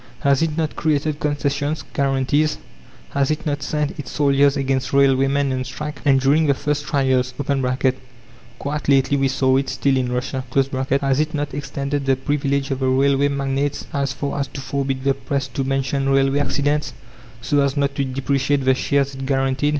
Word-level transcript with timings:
Has 0.21 0.41
it 0.41 0.57
not 0.57 0.75
created 0.75 1.19
concessions, 1.19 1.83
guarantees? 1.93 2.57
Has 3.11 3.29
it 3.29 3.45
not 3.45 3.61
sent 3.61 3.99
its 3.99 4.09
soldiers 4.09 4.57
against 4.57 4.93
railwaymen 4.93 5.53
on 5.53 5.63
strike? 5.63 6.01
And 6.03 6.19
during 6.19 6.47
the 6.47 6.55
first 6.55 6.85
trials 6.87 7.35
(quite 8.57 8.89
lately 8.89 9.15
we 9.15 9.27
saw 9.27 9.57
it 9.57 9.69
still 9.69 9.95
in 9.95 10.11
Russia), 10.11 10.43
has 11.03 11.19
it 11.19 11.35
not 11.35 11.53
extended 11.53 12.07
the 12.07 12.15
privilege 12.15 12.71
of 12.71 12.79
the 12.79 12.87
railway 12.89 13.27
magnates 13.27 13.85
as 13.93 14.11
far 14.11 14.39
as 14.39 14.47
to 14.47 14.59
forbid 14.59 15.03
the 15.03 15.13
Press 15.13 15.47
to 15.49 15.63
mention 15.63 16.09
railway 16.09 16.39
accidents, 16.39 16.93
so 17.39 17.61
as 17.61 17.77
not 17.77 17.93
to 17.93 18.03
depreciate 18.03 18.65
the 18.65 18.73
shares 18.73 19.13
it 19.13 19.27
guaranteed? 19.27 19.69